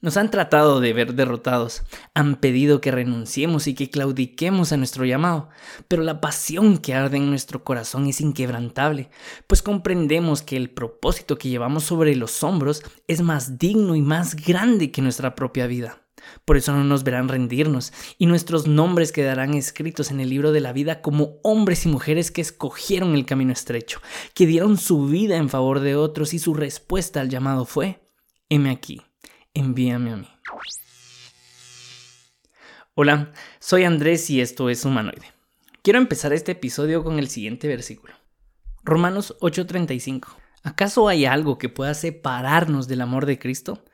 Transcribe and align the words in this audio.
Nos 0.00 0.16
han 0.16 0.30
tratado 0.30 0.78
de 0.78 0.92
ver 0.92 1.14
derrotados, 1.14 1.82
han 2.14 2.36
pedido 2.36 2.80
que 2.80 2.92
renunciemos 2.92 3.66
y 3.66 3.74
que 3.74 3.90
claudiquemos 3.90 4.70
a 4.70 4.76
nuestro 4.76 5.04
llamado, 5.04 5.48
pero 5.88 6.04
la 6.04 6.20
pasión 6.20 6.78
que 6.78 6.94
arde 6.94 7.16
en 7.16 7.30
nuestro 7.30 7.64
corazón 7.64 8.06
es 8.06 8.20
inquebrantable, 8.20 9.10
pues 9.48 9.60
comprendemos 9.60 10.42
que 10.42 10.56
el 10.56 10.70
propósito 10.70 11.36
que 11.36 11.48
llevamos 11.48 11.82
sobre 11.82 12.14
los 12.14 12.44
hombros 12.44 12.84
es 13.08 13.22
más 13.22 13.58
digno 13.58 13.96
y 13.96 14.00
más 14.00 14.36
grande 14.36 14.92
que 14.92 15.02
nuestra 15.02 15.34
propia 15.34 15.66
vida. 15.66 16.04
Por 16.44 16.56
eso 16.56 16.72
no 16.72 16.84
nos 16.84 17.02
verán 17.02 17.28
rendirnos, 17.28 17.92
y 18.18 18.26
nuestros 18.26 18.68
nombres 18.68 19.10
quedarán 19.10 19.54
escritos 19.54 20.12
en 20.12 20.20
el 20.20 20.30
libro 20.30 20.52
de 20.52 20.60
la 20.60 20.72
vida 20.72 21.00
como 21.00 21.40
hombres 21.42 21.86
y 21.86 21.88
mujeres 21.88 22.30
que 22.30 22.40
escogieron 22.40 23.16
el 23.16 23.26
camino 23.26 23.52
estrecho, 23.52 24.00
que 24.32 24.46
dieron 24.46 24.76
su 24.76 25.06
vida 25.06 25.38
en 25.38 25.48
favor 25.48 25.80
de 25.80 25.96
otros 25.96 26.34
y 26.34 26.38
su 26.38 26.54
respuesta 26.54 27.20
al 27.20 27.30
llamado 27.30 27.64
fue, 27.64 28.00
heme 28.48 28.70
aquí 28.70 29.02
envíame 29.58 30.12
a 30.12 30.16
mí. 30.16 30.28
Hola, 32.94 33.32
soy 33.58 33.84
Andrés 33.84 34.28
y 34.30 34.40
esto 34.40 34.70
es 34.70 34.84
Humanoide. 34.84 35.32
Quiero 35.82 35.98
empezar 35.98 36.32
este 36.32 36.52
episodio 36.52 37.04
con 37.04 37.18
el 37.18 37.28
siguiente 37.28 37.68
versículo. 37.68 38.14
Romanos 38.84 39.36
8:35. 39.40 40.28
¿Acaso 40.62 41.08
hay 41.08 41.24
algo 41.24 41.58
que 41.58 41.68
pueda 41.68 41.94
separarnos 41.94 42.88
del 42.88 43.00
amor 43.00 43.26
de 43.26 43.38
Cristo? 43.38 43.84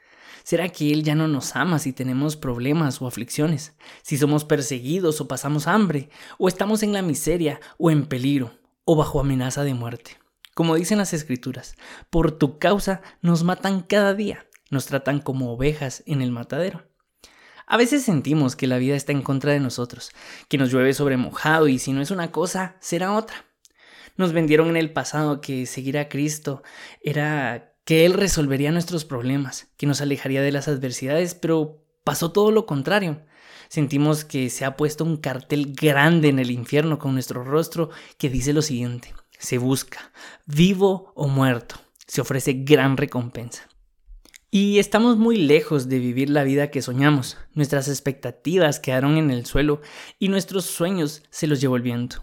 ¿Será 0.43 0.69
que 0.69 0.93
Él 0.93 1.03
ya 1.03 1.15
no 1.15 1.29
nos 1.29 1.57
ama 1.57 1.79
si 1.79 1.93
tenemos 1.93 2.37
problemas 2.37 3.01
o 3.01 3.07
aflicciones? 3.07 3.75
Si 4.03 4.19
somos 4.19 4.45
perseguidos 4.45 5.21
o 5.21 5.29
pasamos 5.29 5.67
hambre, 5.67 6.11
o 6.39 6.49
estamos 6.49 6.83
en 6.83 6.93
la 6.93 7.03
miseria 7.03 7.61
o 7.79 7.91
en 7.91 8.07
peligro, 8.07 8.53
o 8.85 8.97
bajo 8.97 9.21
amenaza 9.21 9.65
de 9.65 9.73
muerte. 9.73 10.19
Como 10.55 10.75
dicen 10.77 10.99
las 10.99 11.15
escrituras, 11.15 11.77
por 12.11 12.33
tu 12.33 12.59
causa 12.59 13.03
nos 13.23 13.43
matan 13.43 13.81
cada 13.81 14.15
día 14.15 14.47
nos 14.75 14.87
tratan 14.87 15.21
como 15.21 15.53
ovejas 15.53 16.03
en 16.07 16.21
el 16.21 16.31
matadero. 16.31 16.85
A 17.67 17.79
veces 17.79 18.03
sentimos 18.03 18.57
que 18.57 18.67
la 18.67 18.77
vida 18.77 18.95
está 18.95 19.13
en 19.13 19.23
contra 19.23 19.53
de 19.53 19.61
nosotros, 19.61 20.11
que 20.49 20.59
nos 20.59 20.71
llueve 20.71 20.93
sobre 20.93 21.17
mojado 21.17 21.67
y 21.69 21.79
si 21.79 21.93
no 21.93 22.03
es 22.03 22.11
una 22.11 22.31
cosa, 22.31 22.77
será 22.81 23.15
otra. 23.15 23.47
Nos 24.17 24.33
vendieron 24.33 24.69
en 24.69 24.77
el 24.77 24.93
pasado 24.93 25.41
que 25.41 25.67
seguir 25.67 25.99
a 25.99 26.09
Cristo 26.09 26.63
era 27.03 27.75
que 27.85 28.05
Él 28.05 28.13
resolvería 28.13 28.71
nuestros 28.71 29.05
problemas, 29.05 29.69
que 29.77 29.87
nos 29.87 30.01
alejaría 30.01 30.43
de 30.43 30.53
las 30.53 30.69
adversidades, 30.69 31.35
pero 31.35 31.85
pasó 32.05 32.33
todo 32.33 32.51
lo 32.51 32.67
contrario. 32.67 33.23
Sentimos 33.69 34.25
que 34.25 34.51
se 34.51 34.65
ha 34.65 34.77
puesto 34.77 35.05
un 35.05 35.17
cartel 35.17 35.75
grande 35.75 36.29
en 36.29 36.39
el 36.39 36.51
infierno 36.51 36.99
con 36.99 37.15
nuestro 37.15 37.45
rostro 37.45 37.91
que 38.19 38.31
dice 38.31 38.53
lo 38.53 38.63
siguiente, 38.63 39.15
se 39.39 39.59
busca, 39.59 40.13
vivo 40.47 41.13
o 41.15 41.29
muerto, 41.29 41.77
se 42.07 42.21
ofrece 42.21 42.53
gran 42.53 42.97
recompensa. 42.97 43.69
Y 44.57 44.79
estamos 44.79 45.17
muy 45.17 45.37
lejos 45.37 45.89
de 45.89 45.99
vivir 45.99 46.31
la 46.31 46.45
vida 46.45 46.71
que 46.71 46.81
soñamos. 46.81 47.39
Nuestras 47.55 47.89
expectativas 47.89 48.79
quedaron 48.79 49.17
en 49.17 49.33
el 49.33 49.47
suelo 49.47 49.81
y 50.21 50.29
nuestros 50.29 50.65
sueños 50.65 51.25
se 51.31 51.49
los 51.49 51.61
llevó 51.61 51.75
el 51.75 51.83
viento. 51.83 52.23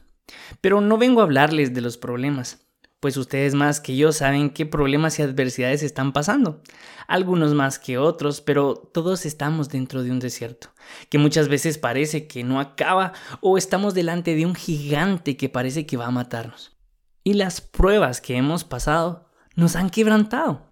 Pero 0.62 0.80
no 0.80 0.98
vengo 0.98 1.20
a 1.20 1.24
hablarles 1.26 1.74
de 1.74 1.82
los 1.82 1.98
problemas, 1.98 2.66
pues 3.02 3.18
ustedes 3.18 3.54
más 3.54 3.82
que 3.82 3.98
yo 3.98 4.14
saben 4.14 4.50
qué 4.50 4.66
problemas 4.66 5.20
y 5.20 5.24
adversidades 5.24 5.84
están 5.84 6.14
pasando. 6.14 6.62
Algunos 7.06 7.54
más 7.54 7.80
que 7.80 7.98
otros, 7.98 8.40
pero 8.40 8.76
todos 8.76 9.26
estamos 9.26 9.68
dentro 9.68 10.02
de 10.02 10.12
un 10.12 10.20
desierto, 10.20 10.70
que 11.10 11.18
muchas 11.18 11.50
veces 11.50 11.78
parece 11.78 12.28
que 12.28 12.46
no 12.46 12.62
acaba 12.62 13.12
o 13.42 13.58
estamos 13.58 13.94
delante 13.94 14.36
de 14.36 14.46
un 14.46 14.56
gigante 14.56 15.36
que 15.36 15.50
parece 15.50 15.86
que 15.86 15.98
va 15.98 16.06
a 16.06 16.12
matarnos. 16.12 16.78
Y 17.26 17.34
las 17.34 17.60
pruebas 17.60 18.22
que 18.22 18.38
hemos 18.38 18.64
pasado 18.64 19.30
nos 19.58 19.76
han 19.76 19.90
quebrantado. 19.90 20.71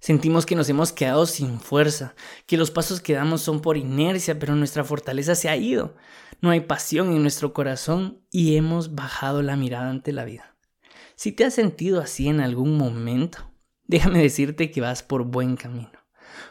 Sentimos 0.00 0.46
que 0.46 0.56
nos 0.56 0.68
hemos 0.70 0.92
quedado 0.92 1.26
sin 1.26 1.60
fuerza, 1.60 2.14
que 2.46 2.56
los 2.56 2.70
pasos 2.70 3.02
que 3.02 3.12
damos 3.12 3.42
son 3.42 3.60
por 3.60 3.76
inercia, 3.76 4.38
pero 4.38 4.56
nuestra 4.56 4.82
fortaleza 4.82 5.34
se 5.34 5.50
ha 5.50 5.56
ido. 5.56 5.94
No 6.40 6.48
hay 6.48 6.60
pasión 6.60 7.12
en 7.12 7.20
nuestro 7.20 7.52
corazón 7.52 8.22
y 8.30 8.56
hemos 8.56 8.94
bajado 8.94 9.42
la 9.42 9.56
mirada 9.56 9.90
ante 9.90 10.12
la 10.12 10.24
vida. 10.24 10.56
Si 11.16 11.32
te 11.32 11.44
has 11.44 11.52
sentido 11.52 12.00
así 12.00 12.28
en 12.28 12.40
algún 12.40 12.78
momento, 12.78 13.52
déjame 13.86 14.22
decirte 14.22 14.70
que 14.70 14.80
vas 14.80 15.02
por 15.02 15.24
buen 15.24 15.56
camino. 15.56 15.92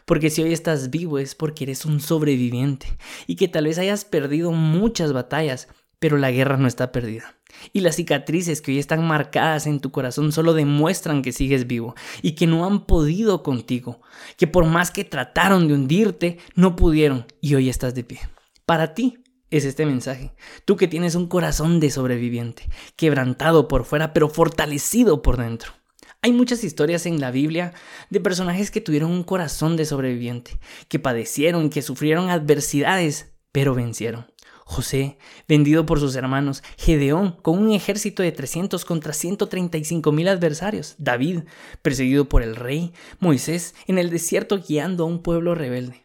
Porque 0.05 0.29
si 0.29 0.43
hoy 0.43 0.53
estás 0.53 0.91
vivo 0.91 1.17
es 1.17 1.33
porque 1.33 1.63
eres 1.63 1.85
un 1.85 2.01
sobreviviente 2.01 2.85
y 3.25 3.35
que 3.35 3.47
tal 3.47 3.65
vez 3.65 3.79
hayas 3.79 4.05
perdido 4.05 4.51
muchas 4.51 5.11
batallas, 5.11 5.69
pero 5.97 6.17
la 6.17 6.29
guerra 6.29 6.57
no 6.57 6.67
está 6.67 6.91
perdida. 6.91 7.38
Y 7.73 7.81
las 7.81 7.95
cicatrices 7.95 8.61
que 8.61 8.71
hoy 8.71 8.79
están 8.79 9.07
marcadas 9.07 9.67
en 9.67 9.79
tu 9.79 9.91
corazón 9.91 10.31
solo 10.31 10.53
demuestran 10.53 11.21
que 11.21 11.31
sigues 11.31 11.67
vivo 11.67 11.95
y 12.21 12.33
que 12.33 12.47
no 12.47 12.65
han 12.65 12.85
podido 12.85 13.43
contigo, 13.43 14.01
que 14.37 14.47
por 14.47 14.65
más 14.65 14.91
que 14.91 15.03
trataron 15.03 15.67
de 15.67 15.73
hundirte, 15.73 16.37
no 16.55 16.75
pudieron 16.75 17.25
y 17.41 17.55
hoy 17.55 17.69
estás 17.69 17.95
de 17.95 18.03
pie. 18.03 18.19
Para 18.65 18.93
ti 18.93 19.17
es 19.49 19.65
este 19.65 19.85
mensaje, 19.85 20.33
tú 20.65 20.75
que 20.75 20.87
tienes 20.87 21.15
un 21.15 21.27
corazón 21.27 21.79
de 21.79 21.89
sobreviviente, 21.89 22.69
quebrantado 22.95 23.67
por 23.67 23.83
fuera 23.83 24.13
pero 24.13 24.29
fortalecido 24.29 25.21
por 25.21 25.37
dentro. 25.37 25.73
Hay 26.21 26.33
muchas 26.33 26.65
historias 26.65 27.05
en 27.05 27.21
la 27.21 27.31
Biblia 27.31 27.73
de 28.09 28.19
personajes 28.19 28.71
que 28.71 28.81
tuvieron 28.81 29.09
un 29.09 29.23
corazón 29.23 29.77
de 29.77 29.85
sobreviviente, 29.85 30.59
que 30.89 30.99
padecieron, 30.99 31.69
que 31.69 31.81
sufrieron 31.81 32.29
adversidades, 32.29 33.31
pero 33.53 33.73
vencieron. 33.73 34.27
José, 34.69 35.17
vendido 35.47 35.87
por 35.87 35.99
sus 35.99 36.15
hermanos, 36.15 36.61
Gedeón, 36.77 37.31
con 37.41 37.57
un 37.57 37.71
ejército 37.71 38.21
de 38.21 38.31
300 38.31 38.85
contra 38.85 39.13
135 39.13 40.11
mil 40.11 40.27
adversarios, 40.27 40.93
David, 40.99 41.39
perseguido 41.81 42.29
por 42.29 42.43
el 42.43 42.55
rey, 42.55 42.93
Moisés, 43.19 43.73
en 43.87 43.97
el 43.97 44.11
desierto 44.11 44.59
guiando 44.59 45.05
a 45.05 45.07
un 45.07 45.23
pueblo 45.23 45.55
rebelde. 45.55 46.03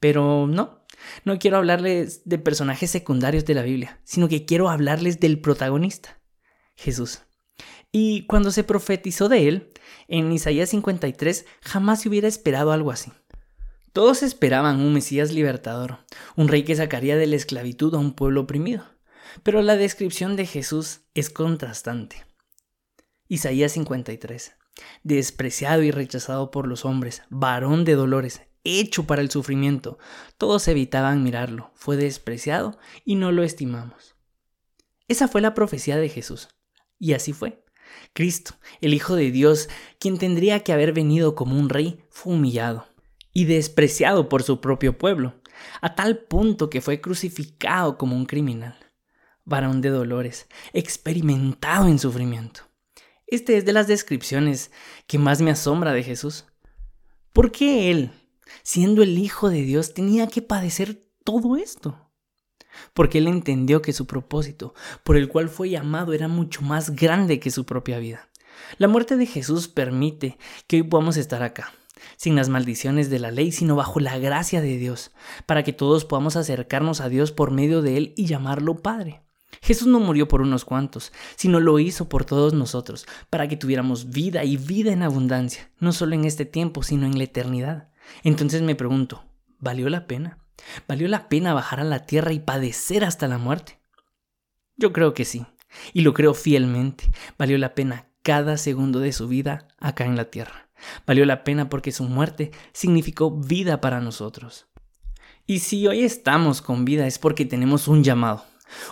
Pero 0.00 0.46
no, 0.46 0.86
no 1.26 1.38
quiero 1.38 1.58
hablarles 1.58 2.22
de 2.24 2.38
personajes 2.38 2.90
secundarios 2.90 3.44
de 3.44 3.52
la 3.52 3.62
Biblia, 3.62 4.00
sino 4.04 4.26
que 4.26 4.46
quiero 4.46 4.70
hablarles 4.70 5.20
del 5.20 5.38
protagonista, 5.38 6.18
Jesús. 6.74 7.20
Y 7.92 8.24
cuando 8.24 8.52
se 8.52 8.64
profetizó 8.64 9.28
de 9.28 9.48
él, 9.48 9.72
en 10.08 10.32
Isaías 10.32 10.70
53, 10.70 11.44
jamás 11.60 12.00
se 12.00 12.08
hubiera 12.08 12.26
esperado 12.26 12.72
algo 12.72 12.90
así. 12.90 13.12
Todos 13.92 14.22
esperaban 14.22 14.80
un 14.80 14.94
Mesías 14.94 15.32
libertador, 15.32 15.98
un 16.34 16.48
rey 16.48 16.64
que 16.64 16.74
sacaría 16.74 17.14
de 17.18 17.26
la 17.26 17.36
esclavitud 17.36 17.94
a 17.94 17.98
un 17.98 18.14
pueblo 18.14 18.40
oprimido. 18.42 18.86
Pero 19.42 19.60
la 19.60 19.76
descripción 19.76 20.34
de 20.34 20.46
Jesús 20.46 21.02
es 21.12 21.28
contrastante. 21.28 22.24
Isaías 23.28 23.72
53. 23.72 24.54
Despreciado 25.02 25.82
y 25.82 25.90
rechazado 25.90 26.50
por 26.50 26.66
los 26.66 26.86
hombres, 26.86 27.22
varón 27.28 27.84
de 27.84 27.94
dolores, 27.94 28.40
hecho 28.64 29.06
para 29.06 29.20
el 29.20 29.30
sufrimiento. 29.30 29.98
Todos 30.38 30.68
evitaban 30.68 31.22
mirarlo, 31.22 31.70
fue 31.74 31.98
despreciado 31.98 32.78
y 33.04 33.16
no 33.16 33.30
lo 33.30 33.42
estimamos. 33.42 34.16
Esa 35.06 35.28
fue 35.28 35.42
la 35.42 35.52
profecía 35.52 35.98
de 35.98 36.08
Jesús. 36.08 36.48
Y 36.98 37.12
así 37.12 37.34
fue. 37.34 37.62
Cristo, 38.14 38.54
el 38.80 38.94
Hijo 38.94 39.16
de 39.16 39.30
Dios, 39.30 39.68
quien 39.98 40.16
tendría 40.16 40.60
que 40.60 40.72
haber 40.72 40.94
venido 40.94 41.34
como 41.34 41.58
un 41.58 41.68
rey, 41.68 42.02
fue 42.08 42.32
humillado 42.32 42.86
y 43.32 43.44
despreciado 43.46 44.28
por 44.28 44.42
su 44.42 44.60
propio 44.60 44.98
pueblo, 44.98 45.34
a 45.80 45.94
tal 45.94 46.18
punto 46.18 46.70
que 46.70 46.80
fue 46.80 47.00
crucificado 47.00 47.98
como 47.98 48.16
un 48.16 48.26
criminal. 48.26 48.76
Varón 49.44 49.80
de 49.80 49.88
dolores, 49.88 50.46
experimentado 50.72 51.88
en 51.88 51.98
sufrimiento. 51.98 52.62
Este 53.26 53.56
es 53.56 53.64
de 53.64 53.72
las 53.72 53.88
descripciones 53.88 54.70
que 55.06 55.18
más 55.18 55.40
me 55.40 55.50
asombra 55.50 55.92
de 55.92 56.02
Jesús. 56.02 56.44
¿Por 57.32 57.50
qué 57.50 57.90
Él, 57.90 58.12
siendo 58.62 59.02
el 59.02 59.18
Hijo 59.18 59.48
de 59.48 59.62
Dios, 59.62 59.94
tenía 59.94 60.26
que 60.26 60.42
padecer 60.42 61.02
todo 61.24 61.56
esto? 61.56 62.10
Porque 62.92 63.18
Él 63.18 63.26
entendió 63.26 63.82
que 63.82 63.92
su 63.92 64.06
propósito, 64.06 64.74
por 65.02 65.16
el 65.16 65.28
cual 65.28 65.48
fue 65.48 65.70
llamado, 65.70 66.12
era 66.12 66.28
mucho 66.28 66.62
más 66.62 66.90
grande 66.90 67.40
que 67.40 67.50
su 67.50 67.64
propia 67.64 67.98
vida. 67.98 68.28
La 68.78 68.88
muerte 68.88 69.16
de 69.16 69.26
Jesús 69.26 69.66
permite 69.66 70.38
que 70.66 70.76
hoy 70.76 70.82
podamos 70.82 71.16
estar 71.16 71.42
acá, 71.42 71.72
sin 72.16 72.36
las 72.36 72.48
maldiciones 72.48 73.10
de 73.10 73.18
la 73.18 73.30
ley, 73.30 73.52
sino 73.52 73.76
bajo 73.76 74.00
la 74.00 74.18
gracia 74.18 74.60
de 74.60 74.76
Dios, 74.76 75.12
para 75.46 75.62
que 75.62 75.72
todos 75.72 76.04
podamos 76.04 76.36
acercarnos 76.36 77.00
a 77.00 77.08
Dios 77.08 77.32
por 77.32 77.50
medio 77.50 77.82
de 77.82 77.96
Él 77.96 78.14
y 78.16 78.26
llamarlo 78.26 78.76
Padre. 78.76 79.22
Jesús 79.60 79.86
no 79.86 80.00
murió 80.00 80.28
por 80.28 80.40
unos 80.40 80.64
cuantos, 80.64 81.12
sino 81.36 81.60
lo 81.60 81.78
hizo 81.78 82.08
por 82.08 82.24
todos 82.24 82.54
nosotros, 82.54 83.06
para 83.30 83.48
que 83.48 83.56
tuviéramos 83.56 84.10
vida 84.10 84.44
y 84.44 84.56
vida 84.56 84.92
en 84.92 85.02
abundancia, 85.02 85.70
no 85.78 85.92
solo 85.92 86.14
en 86.14 86.24
este 86.24 86.44
tiempo, 86.44 86.82
sino 86.82 87.06
en 87.06 87.18
la 87.18 87.24
eternidad. 87.24 87.90
Entonces 88.24 88.62
me 88.62 88.74
pregunto, 88.74 89.24
¿valió 89.58 89.88
la 89.88 90.06
pena? 90.06 90.38
¿Valió 90.88 91.08
la 91.08 91.28
pena 91.28 91.54
bajar 91.54 91.80
a 91.80 91.84
la 91.84 92.06
tierra 92.06 92.32
y 92.32 92.40
padecer 92.40 93.04
hasta 93.04 93.28
la 93.28 93.38
muerte? 93.38 93.78
Yo 94.76 94.92
creo 94.92 95.14
que 95.14 95.24
sí, 95.24 95.46
y 95.92 96.00
lo 96.00 96.14
creo 96.14 96.34
fielmente. 96.34 97.10
Valió 97.38 97.58
la 97.58 97.74
pena 97.74 98.08
cada 98.22 98.56
segundo 98.56 99.00
de 99.00 99.12
su 99.12 99.28
vida 99.28 99.68
acá 99.78 100.04
en 100.04 100.16
la 100.16 100.26
tierra. 100.26 100.61
Valió 101.06 101.24
la 101.24 101.44
pena 101.44 101.68
porque 101.68 101.92
su 101.92 102.04
muerte 102.04 102.50
significó 102.72 103.30
vida 103.30 103.80
para 103.80 104.00
nosotros. 104.00 104.66
Y 105.46 105.58
si 105.58 105.86
hoy 105.86 106.02
estamos 106.02 106.62
con 106.62 106.84
vida 106.84 107.06
es 107.06 107.18
porque 107.18 107.44
tenemos 107.44 107.88
un 107.88 108.04
llamado, 108.04 108.44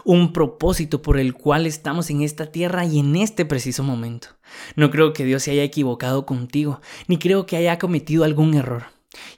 un 0.05 0.33
propósito 0.33 1.01
por 1.01 1.19
el 1.19 1.35
cual 1.35 1.67
estamos 1.67 2.11
en 2.11 2.23
esta 2.23 2.47
tierra 2.47 2.85
y 2.85 2.99
en 2.99 3.17
este 3.17 3.45
preciso 3.45 3.83
momento. 3.83 4.29
No 4.75 4.91
creo 4.91 5.13
que 5.13 5.25
Dios 5.25 5.45
se 5.45 5.53
haya 5.53 5.63
equivocado 5.63 6.27
contigo, 6.27 6.81
ni 7.07 7.19
creo 7.19 7.47
que 7.47 7.57
haya 7.57 7.79
cometido 7.79 8.25
algún 8.25 8.55
error. 8.55 8.85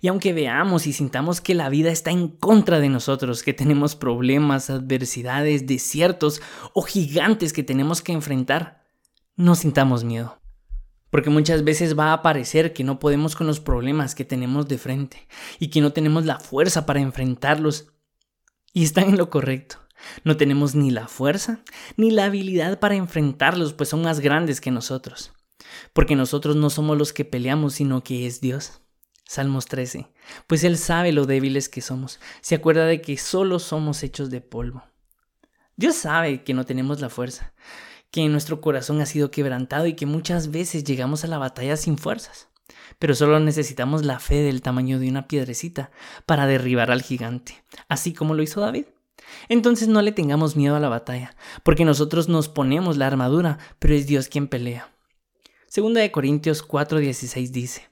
Y 0.01 0.09
aunque 0.09 0.33
veamos 0.33 0.87
y 0.87 0.93
sintamos 0.93 1.41
que 1.41 1.55
la 1.55 1.69
vida 1.69 1.91
está 1.91 2.11
en 2.11 2.29
contra 2.29 2.79
de 2.81 2.89
nosotros, 2.89 3.43
que 3.43 3.55
tenemos 3.55 3.97
problemas, 3.97 4.69
adversidades, 4.69 5.67
desiertos 5.67 6.43
o 6.75 6.83
gigantes 6.83 7.53
que 7.53 7.63
tenemos 7.63 8.03
que 8.03 8.13
enfrentar, 8.13 8.83
no 9.37 9.55
sintamos 9.55 10.05
miedo. 10.05 10.42
Porque 11.13 11.29
muchas 11.29 11.63
veces 11.63 11.97
va 11.97 12.15
a 12.15 12.23
parecer 12.23 12.73
que 12.73 12.85
no 12.85 12.99
podemos 12.99 13.37
con 13.37 13.47
los 13.47 13.61
problemas 13.61 14.15
que 14.15 14.25
tenemos 14.25 14.67
de 14.67 14.79
frente 14.79 15.29
y 15.59 15.69
que 15.69 15.83
no 15.83 15.93
tenemos 15.93 16.25
la 16.25 16.41
fuerza 16.41 16.87
para 16.87 17.01
enfrentarlos. 17.01 17.93
Y 18.73 18.83
están 18.83 19.11
en 19.11 19.19
lo 19.19 19.29
correcto. 19.29 19.77
No 20.25 20.39
tenemos 20.39 20.75
ni 20.75 20.91
la 20.91 21.09
fuerza 21.09 21.61
ni 21.99 22.11
la 22.11 22.25
habilidad 22.25 22.79
para 22.79 22.95
enfrentarlos, 22.95 23.75
pues 23.75 23.91
son 23.91 24.01
más 24.01 24.21
grandes 24.21 24.63
que 24.63 24.71
nosotros. 24.71 25.35
Porque 25.93 26.17
nosotros 26.17 26.57
no 26.57 26.71
somos 26.71 26.97
los 26.97 27.13
que 27.13 27.27
peleamos, 27.27 27.75
sino 27.75 28.03
que 28.03 28.27
es 28.27 28.41
Dios. 28.41 28.81
Salmos 29.27 29.67
13. 29.67 30.11
Pues 30.47 30.65
Él 30.65 30.79
sabe 30.79 31.13
lo 31.13 31.27
débiles 31.27 31.69
que 31.69 31.83
somos. 31.83 32.21
Se 32.41 32.55
acuerda 32.55 32.87
de 32.87 33.03
que 33.03 33.19
solo 33.19 33.59
somos 33.59 34.03
hechos 34.03 34.31
de 34.31 34.41
polvo. 34.41 34.83
Dios 35.77 35.95
sabe 35.95 36.43
que 36.43 36.55
no 36.55 36.65
tenemos 36.65 37.03
la 37.03 37.11
fuerza, 37.11 37.53
que 38.13 38.29
nuestro 38.29 38.61
corazón 38.61 39.01
ha 39.01 39.07
sido 39.07 39.31
quebrantado 39.31 39.87
y 39.87 39.95
que 39.95 40.07
muchas 40.07 40.51
veces 40.51 40.85
llegamos 40.85 41.25
a 41.25 41.29
la 41.29 41.39
batalla 41.39 41.77
sin 41.77 41.97
fuerzas. 41.97 42.49
Pero 42.99 43.15
solo 43.15 43.41
necesitamos 43.41 44.05
la 44.05 44.21
fe 44.21 44.43
del 44.43 44.61
tamaño 44.61 45.01
de 45.01 45.09
una 45.09 45.27
piedrecita 45.27 45.91
para 46.27 46.47
derribar 46.47 46.91
al 46.91 47.03
gigante, 47.03 47.65
así 47.89 48.13
como 48.13 48.35
lo 48.35 48.43
hizo 48.43 48.61
David. 48.61 48.85
Entonces 49.49 49.89
no 49.89 50.03
le 50.03 50.13
tengamos 50.13 50.57
miedo 50.57 50.77
a 50.77 50.81
la 50.81 50.91
batalla, 50.91 51.35
porque 51.63 51.87
nosotros 51.87 52.29
nos 52.29 52.49
ponemos 52.49 52.99
la 52.99 53.07
armadura, 53.07 53.59
pero 53.79 53.95
es 53.95 54.07
Dios 54.07 54.29
quien 54.29 54.47
pelea. 54.47 54.91
Segunda 55.67 56.03
de 56.03 56.13
Corintios 56.13 56.69
4:16 56.69 57.51
dice, 57.51 57.89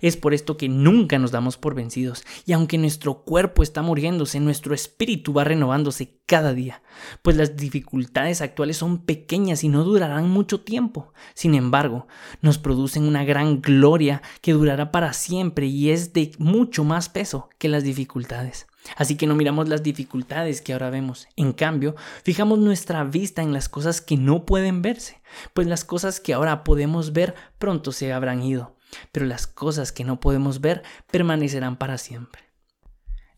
es 0.00 0.16
por 0.16 0.34
esto 0.34 0.56
que 0.56 0.68
nunca 0.68 1.18
nos 1.18 1.30
damos 1.30 1.56
por 1.56 1.74
vencidos, 1.74 2.24
y 2.46 2.52
aunque 2.52 2.78
nuestro 2.78 3.22
cuerpo 3.22 3.62
está 3.62 3.82
muriéndose, 3.82 4.40
nuestro 4.40 4.74
espíritu 4.74 5.32
va 5.32 5.44
renovándose 5.44 6.20
cada 6.26 6.54
día, 6.54 6.82
pues 7.22 7.36
las 7.36 7.56
dificultades 7.56 8.40
actuales 8.40 8.76
son 8.76 9.04
pequeñas 9.04 9.64
y 9.64 9.68
no 9.68 9.84
durarán 9.84 10.30
mucho 10.30 10.60
tiempo. 10.60 11.12
Sin 11.34 11.54
embargo, 11.54 12.06
nos 12.40 12.58
producen 12.58 13.04
una 13.04 13.24
gran 13.24 13.60
gloria 13.60 14.22
que 14.40 14.52
durará 14.52 14.90
para 14.90 15.12
siempre 15.12 15.66
y 15.66 15.90
es 15.90 16.12
de 16.12 16.32
mucho 16.38 16.84
más 16.84 17.08
peso 17.08 17.48
que 17.58 17.68
las 17.68 17.84
dificultades. 17.84 18.66
Así 18.96 19.16
que 19.16 19.26
no 19.26 19.34
miramos 19.34 19.68
las 19.68 19.82
dificultades 19.82 20.60
que 20.60 20.72
ahora 20.72 20.90
vemos. 20.90 21.26
En 21.36 21.52
cambio, 21.52 21.94
fijamos 22.22 22.58
nuestra 22.58 23.02
vista 23.04 23.42
en 23.42 23.52
las 23.52 23.68
cosas 23.68 24.00
que 24.00 24.16
no 24.16 24.44
pueden 24.44 24.82
verse, 24.82 25.22
pues 25.54 25.66
las 25.66 25.84
cosas 25.84 26.20
que 26.20 26.34
ahora 26.34 26.64
podemos 26.64 27.12
ver 27.12 27.34
pronto 27.58 27.92
se 27.92 28.12
habrán 28.12 28.42
ido 28.42 28.76
pero 29.12 29.26
las 29.26 29.46
cosas 29.46 29.92
que 29.92 30.04
no 30.04 30.20
podemos 30.20 30.60
ver 30.60 30.82
permanecerán 31.10 31.76
para 31.76 31.98
siempre. 31.98 32.42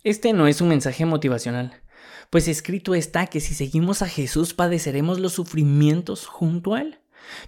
Este 0.03 0.33
no 0.33 0.47
es 0.47 0.61
un 0.61 0.69
mensaje 0.69 1.05
motivacional, 1.05 1.83
pues 2.31 2.49
escrito 2.49 2.95
está 2.95 3.27
que 3.27 3.41
si 3.41 3.55
seguimos 3.55 4.03
a 4.03 4.09
Jesús 4.09 4.55
padeceremos 4.55 5.19
los 5.21 5.33
sufrimientos 5.33 6.27
junto 6.27 6.75
a 6.75 6.83
Él, 6.83 6.99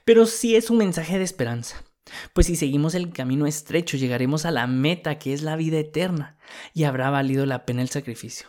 pero 0.04 0.26
sí 0.26 0.56
es 0.56 0.70
un 0.70 0.78
mensaje 0.78 1.18
de 1.18 1.24
esperanza. 1.24 1.84
Pues 2.32 2.46
si 2.46 2.56
seguimos 2.56 2.94
el 2.94 3.12
camino 3.12 3.46
estrecho 3.46 3.96
llegaremos 3.96 4.46
a 4.46 4.50
la 4.50 4.66
meta 4.66 5.18
que 5.18 5.34
es 5.34 5.42
la 5.42 5.56
vida 5.56 5.78
eterna 5.78 6.38
y 6.72 6.84
habrá 6.84 7.10
valido 7.10 7.44
la 7.44 7.66
pena 7.66 7.82
el 7.82 7.90
sacrificio. 7.90 8.48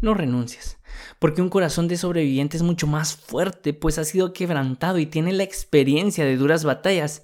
No 0.00 0.14
renuncies, 0.14 0.78
porque 1.18 1.42
un 1.42 1.48
corazón 1.48 1.86
de 1.88 1.96
sobreviviente 1.96 2.56
es 2.56 2.62
mucho 2.62 2.86
más 2.86 3.14
fuerte, 3.14 3.72
pues 3.72 3.98
ha 3.98 4.04
sido 4.04 4.32
quebrantado 4.32 4.98
y 4.98 5.06
tiene 5.06 5.32
la 5.32 5.44
experiencia 5.44 6.24
de 6.24 6.36
duras 6.36 6.64
batallas 6.64 7.22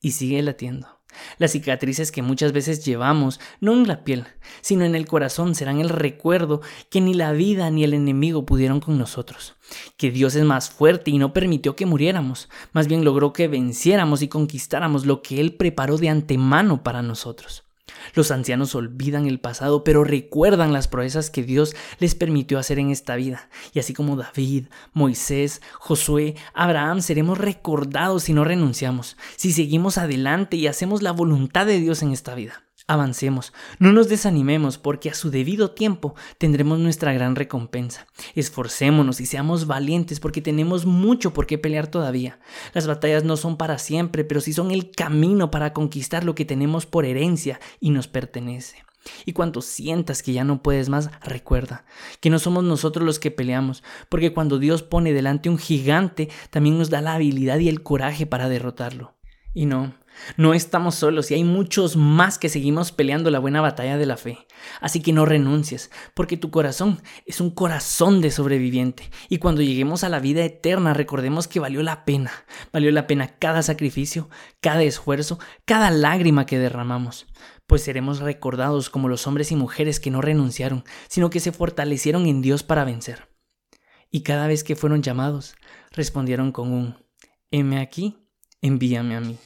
y 0.00 0.12
sigue 0.12 0.42
latiendo. 0.42 0.97
Las 1.38 1.52
cicatrices 1.52 2.12
que 2.12 2.22
muchas 2.22 2.52
veces 2.52 2.84
llevamos, 2.84 3.40
no 3.60 3.72
en 3.72 3.86
la 3.86 4.04
piel, 4.04 4.24
sino 4.60 4.84
en 4.84 4.94
el 4.94 5.06
corazón, 5.06 5.54
serán 5.54 5.80
el 5.80 5.88
recuerdo 5.88 6.60
que 6.90 7.00
ni 7.00 7.14
la 7.14 7.32
vida 7.32 7.70
ni 7.70 7.84
el 7.84 7.94
enemigo 7.94 8.44
pudieron 8.46 8.80
con 8.80 8.98
nosotros. 8.98 9.56
Que 9.96 10.10
Dios 10.10 10.34
es 10.34 10.44
más 10.44 10.70
fuerte 10.70 11.10
y 11.10 11.18
no 11.18 11.32
permitió 11.32 11.76
que 11.76 11.86
muriéramos, 11.86 12.48
más 12.72 12.88
bien 12.88 13.04
logró 13.04 13.32
que 13.32 13.48
venciéramos 13.48 14.22
y 14.22 14.28
conquistáramos 14.28 15.06
lo 15.06 15.22
que 15.22 15.40
Él 15.40 15.54
preparó 15.54 15.98
de 15.98 16.08
antemano 16.08 16.82
para 16.82 17.02
nosotros. 17.02 17.67
Los 18.14 18.30
ancianos 18.30 18.74
olvidan 18.74 19.26
el 19.26 19.40
pasado, 19.40 19.84
pero 19.84 20.04
recuerdan 20.04 20.72
las 20.72 20.88
proezas 20.88 21.30
que 21.30 21.42
Dios 21.42 21.74
les 21.98 22.14
permitió 22.14 22.58
hacer 22.58 22.78
en 22.78 22.90
esta 22.90 23.16
vida. 23.16 23.48
Y 23.72 23.78
así 23.78 23.94
como 23.94 24.16
David, 24.16 24.66
Moisés, 24.92 25.62
Josué, 25.78 26.36
Abraham, 26.54 27.02
seremos 27.02 27.38
recordados 27.38 28.24
si 28.24 28.32
no 28.32 28.44
renunciamos, 28.44 29.16
si 29.36 29.52
seguimos 29.52 29.98
adelante 29.98 30.56
y 30.56 30.66
hacemos 30.66 31.02
la 31.02 31.12
voluntad 31.12 31.66
de 31.66 31.80
Dios 31.80 32.02
en 32.02 32.12
esta 32.12 32.34
vida. 32.34 32.67
Avancemos, 32.90 33.52
no 33.78 33.92
nos 33.92 34.08
desanimemos 34.08 34.78
porque 34.78 35.10
a 35.10 35.14
su 35.14 35.30
debido 35.30 35.72
tiempo 35.72 36.14
tendremos 36.38 36.78
nuestra 36.78 37.12
gran 37.12 37.36
recompensa. 37.36 38.06
Esforcémonos 38.34 39.20
y 39.20 39.26
seamos 39.26 39.66
valientes 39.66 40.20
porque 40.20 40.40
tenemos 40.40 40.86
mucho 40.86 41.34
por 41.34 41.46
qué 41.46 41.58
pelear 41.58 41.88
todavía. 41.88 42.40
Las 42.72 42.86
batallas 42.86 43.24
no 43.24 43.36
son 43.36 43.58
para 43.58 43.76
siempre, 43.76 44.24
pero 44.24 44.40
sí 44.40 44.54
son 44.54 44.70
el 44.70 44.90
camino 44.90 45.50
para 45.50 45.74
conquistar 45.74 46.24
lo 46.24 46.34
que 46.34 46.46
tenemos 46.46 46.86
por 46.86 47.04
herencia 47.04 47.60
y 47.78 47.90
nos 47.90 48.08
pertenece. 48.08 48.82
Y 49.26 49.34
cuando 49.34 49.60
sientas 49.60 50.22
que 50.22 50.32
ya 50.32 50.44
no 50.44 50.62
puedes 50.62 50.88
más, 50.88 51.10
recuerda 51.20 51.84
que 52.20 52.30
no 52.30 52.38
somos 52.38 52.64
nosotros 52.64 53.04
los 53.04 53.18
que 53.18 53.30
peleamos, 53.30 53.82
porque 54.08 54.32
cuando 54.32 54.58
Dios 54.58 54.82
pone 54.82 55.12
delante 55.12 55.50
un 55.50 55.58
gigante, 55.58 56.30
también 56.48 56.78
nos 56.78 56.88
da 56.88 57.02
la 57.02 57.12
habilidad 57.12 57.58
y 57.58 57.68
el 57.68 57.82
coraje 57.82 58.24
para 58.24 58.48
derrotarlo. 58.48 59.17
Y 59.54 59.66
no, 59.66 59.94
no 60.36 60.54
estamos 60.54 60.94
solos 60.94 61.30
y 61.30 61.34
hay 61.34 61.44
muchos 61.44 61.96
más 61.96 62.38
que 62.38 62.48
seguimos 62.48 62.92
peleando 62.92 63.30
la 63.30 63.38
buena 63.38 63.60
batalla 63.60 63.96
de 63.96 64.06
la 64.06 64.16
fe. 64.16 64.46
Así 64.80 65.00
que 65.00 65.12
no 65.12 65.24
renuncies, 65.24 65.90
porque 66.14 66.36
tu 66.36 66.50
corazón 66.50 67.00
es 67.26 67.40
un 67.40 67.50
corazón 67.50 68.20
de 68.20 68.30
sobreviviente. 68.30 69.10
Y 69.28 69.38
cuando 69.38 69.62
lleguemos 69.62 70.04
a 70.04 70.08
la 70.08 70.20
vida 70.20 70.44
eterna, 70.44 70.94
recordemos 70.94 71.48
que 71.48 71.60
valió 71.60 71.82
la 71.82 72.04
pena. 72.04 72.32
Valió 72.72 72.90
la 72.90 73.06
pena 73.06 73.38
cada 73.38 73.62
sacrificio, 73.62 74.28
cada 74.60 74.82
esfuerzo, 74.82 75.38
cada 75.64 75.90
lágrima 75.90 76.46
que 76.46 76.58
derramamos. 76.58 77.26
Pues 77.66 77.82
seremos 77.82 78.20
recordados 78.20 78.90
como 78.90 79.08
los 79.08 79.26
hombres 79.26 79.52
y 79.52 79.56
mujeres 79.56 80.00
que 80.00 80.10
no 80.10 80.20
renunciaron, 80.20 80.84
sino 81.08 81.30
que 81.30 81.40
se 81.40 81.52
fortalecieron 81.52 82.26
en 82.26 82.42
Dios 82.42 82.62
para 82.62 82.84
vencer. 82.84 83.28
Y 84.10 84.22
cada 84.22 84.46
vez 84.46 84.64
que 84.64 84.76
fueron 84.76 85.02
llamados, 85.02 85.54
respondieron 85.90 86.50
con 86.50 86.72
un, 86.72 86.96
heme 87.50 87.80
aquí, 87.80 88.27
envíame 88.62 89.16
a 89.16 89.20
mí. 89.20 89.38